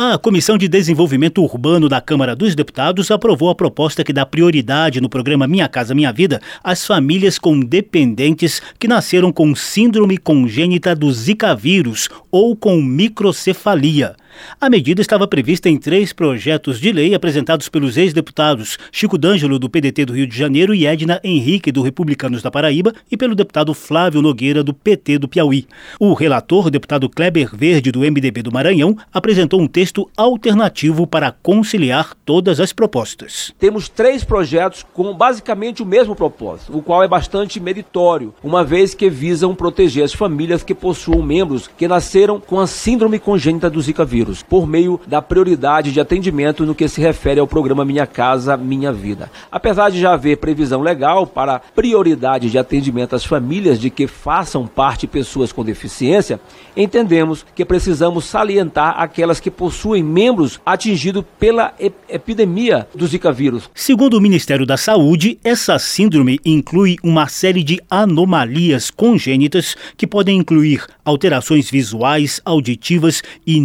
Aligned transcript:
A 0.00 0.16
Comissão 0.16 0.56
de 0.56 0.68
Desenvolvimento 0.68 1.42
Urbano 1.42 1.88
da 1.88 2.00
Câmara 2.00 2.36
dos 2.36 2.54
Deputados 2.54 3.10
aprovou 3.10 3.50
a 3.50 3.54
proposta 3.56 4.04
que 4.04 4.12
dá 4.12 4.24
prioridade 4.24 5.00
no 5.00 5.08
programa 5.08 5.48
Minha 5.48 5.68
Casa 5.68 5.92
Minha 5.92 6.12
Vida 6.12 6.40
às 6.62 6.86
famílias 6.86 7.36
com 7.36 7.58
dependentes 7.58 8.62
que 8.78 8.86
nasceram 8.86 9.32
com 9.32 9.56
síndrome 9.56 10.16
congênita 10.16 10.94
do 10.94 11.12
Zika 11.12 11.52
vírus 11.52 12.08
ou 12.30 12.54
com 12.54 12.80
microcefalia. 12.80 14.14
A 14.60 14.68
medida 14.68 15.00
estava 15.00 15.26
prevista 15.26 15.68
em 15.68 15.76
três 15.76 16.12
projetos 16.12 16.80
de 16.80 16.92
lei 16.92 17.14
apresentados 17.14 17.68
pelos 17.68 17.96
ex-deputados 17.96 18.78
Chico 18.90 19.16
D'Angelo, 19.16 19.58
do 19.58 19.68
PDT 19.68 20.04
do 20.04 20.12
Rio 20.12 20.26
de 20.26 20.36
Janeiro, 20.36 20.74
e 20.74 20.86
Edna 20.86 21.20
Henrique, 21.22 21.72
do 21.72 21.82
Republicanos 21.82 22.42
da 22.42 22.50
Paraíba, 22.50 22.92
e 23.10 23.16
pelo 23.16 23.34
deputado 23.34 23.72
Flávio 23.74 24.22
Nogueira, 24.22 24.62
do 24.62 24.74
PT 24.74 25.18
do 25.18 25.28
Piauí. 25.28 25.66
O 25.98 26.12
relator, 26.14 26.66
o 26.66 26.70
deputado 26.70 27.08
Kleber 27.08 27.54
Verde, 27.54 27.92
do 27.92 28.00
MDB 28.00 28.42
do 28.42 28.52
Maranhão, 28.52 28.96
apresentou 29.12 29.60
um 29.60 29.66
texto 29.66 30.10
alternativo 30.16 31.06
para 31.06 31.32
conciliar 31.32 32.14
todas 32.24 32.60
as 32.60 32.72
propostas. 32.72 33.54
Temos 33.58 33.88
três 33.88 34.24
projetos 34.24 34.84
com 34.92 35.14
basicamente 35.14 35.82
o 35.82 35.86
mesmo 35.86 36.14
propósito, 36.14 36.76
o 36.76 36.82
qual 36.82 37.02
é 37.02 37.08
bastante 37.08 37.60
meritório, 37.60 38.34
uma 38.42 38.64
vez 38.64 38.94
que 38.94 39.08
visam 39.08 39.54
proteger 39.54 40.04
as 40.04 40.12
famílias 40.12 40.62
que 40.62 40.74
possuam 40.74 41.22
membros 41.22 41.68
que 41.68 41.88
nasceram 41.88 42.40
com 42.40 42.60
a 42.60 42.66
síndrome 42.66 43.18
congênita 43.18 43.70
do 43.70 43.80
Zika 43.80 44.04
vírus, 44.04 44.27
por 44.42 44.66
meio 44.66 45.00
da 45.06 45.20
prioridade 45.20 45.92
de 45.92 46.00
atendimento 46.00 46.64
no 46.64 46.74
que 46.74 46.88
se 46.88 47.00
refere 47.00 47.40
ao 47.40 47.46
programa 47.46 47.84
Minha 47.84 48.06
Casa 48.06 48.56
Minha 48.56 48.92
Vida. 48.92 49.30
Apesar 49.50 49.90
de 49.90 50.00
já 50.00 50.12
haver 50.12 50.36
previsão 50.36 50.82
legal 50.82 51.26
para 51.26 51.58
prioridade 51.58 52.50
de 52.50 52.58
atendimento 52.58 53.14
às 53.14 53.24
famílias 53.24 53.80
de 53.80 53.90
que 53.90 54.06
façam 54.06 54.66
parte 54.66 55.06
pessoas 55.06 55.52
com 55.52 55.64
deficiência, 55.64 56.40
entendemos 56.76 57.44
que 57.54 57.64
precisamos 57.64 58.24
salientar 58.24 58.94
aquelas 59.00 59.40
que 59.40 59.50
possuem 59.50 60.02
membros 60.02 60.60
atingidos 60.64 61.24
pela 61.38 61.74
epidemia 62.08 62.86
do 62.94 63.06
Zika 63.06 63.32
vírus. 63.32 63.70
Segundo 63.74 64.14
o 64.14 64.20
Ministério 64.20 64.66
da 64.66 64.76
Saúde, 64.76 65.38
essa 65.42 65.78
síndrome 65.78 66.38
inclui 66.44 66.96
uma 67.02 67.28
série 67.28 67.62
de 67.62 67.80
anomalias 67.90 68.90
congênitas 68.90 69.76
que 69.96 70.06
podem 70.06 70.38
incluir 70.38 70.86
alterações 71.04 71.70
visuais, 71.70 72.40
auditivas 72.44 73.22
e 73.46 73.58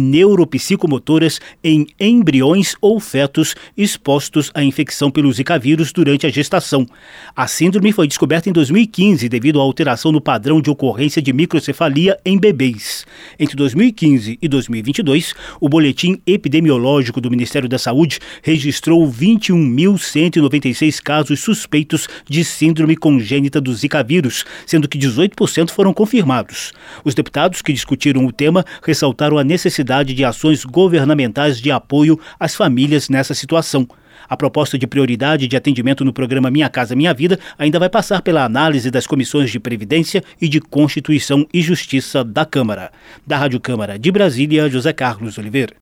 neuropsicomotoras 0.54 1.40
em 1.62 1.86
embriões 1.98 2.74
ou 2.80 3.00
fetos 3.00 3.54
expostos 3.76 4.50
à 4.54 4.62
infecção 4.62 5.10
pelo 5.10 5.32
Zika 5.32 5.58
vírus 5.58 5.92
durante 5.92 6.26
a 6.26 6.30
gestação. 6.30 6.86
A 7.34 7.46
síndrome 7.46 7.92
foi 7.92 8.06
descoberta 8.06 8.48
em 8.48 8.52
2015 8.52 9.28
devido 9.28 9.60
à 9.60 9.62
alteração 9.62 10.12
no 10.12 10.20
padrão 10.20 10.60
de 10.60 10.70
ocorrência 10.70 11.20
de 11.20 11.32
microcefalia 11.32 12.18
em 12.24 12.38
bebês. 12.38 13.06
Entre 13.38 13.56
2015 13.56 14.38
e 14.40 14.48
2022, 14.48 15.34
o 15.60 15.68
boletim 15.68 16.20
epidemiológico 16.26 17.20
do 17.20 17.30
Ministério 17.30 17.68
da 17.68 17.78
Saúde 17.78 18.18
registrou 18.42 19.10
21.196 19.10 21.00
casos 21.02 21.40
suspeitos 21.40 22.08
de 22.28 22.44
síndrome 22.44 22.96
congênita 22.96 23.60
do 23.60 23.74
Zika 23.74 24.02
vírus, 24.02 24.44
sendo 24.66 24.88
que 24.88 24.98
18% 24.98 25.70
foram 25.70 25.92
confirmados. 25.92 26.72
Os 27.04 27.14
deputados 27.14 27.62
que 27.62 27.72
discutiram 27.72 28.24
o 28.26 28.32
tema 28.32 28.64
ressaltaram 28.82 29.38
a 29.38 29.44
necessidade 29.44 30.14
de 30.14 30.24
ações 30.34 30.64
governamentais 30.64 31.60
de 31.60 31.70
apoio 31.70 32.18
às 32.38 32.54
famílias 32.54 33.08
nessa 33.08 33.34
situação. 33.34 33.88
A 34.28 34.36
proposta 34.36 34.78
de 34.78 34.86
prioridade 34.86 35.46
de 35.46 35.56
atendimento 35.56 36.04
no 36.04 36.12
programa 36.12 36.50
Minha 36.50 36.68
Casa 36.68 36.96
Minha 36.96 37.14
Vida 37.14 37.38
ainda 37.58 37.78
vai 37.78 37.88
passar 37.88 38.22
pela 38.22 38.44
análise 38.44 38.90
das 38.90 39.06
comissões 39.06 39.50
de 39.50 39.60
Previdência 39.60 40.22
e 40.40 40.48
de 40.48 40.60
Constituição 40.60 41.46
e 41.52 41.60
Justiça 41.62 42.24
da 42.24 42.44
Câmara. 42.44 42.90
Da 43.26 43.36
Rádio 43.36 43.60
Câmara 43.60 43.98
de 43.98 44.10
Brasília, 44.10 44.68
José 44.68 44.92
Carlos 44.92 45.38
Oliveira. 45.38 45.74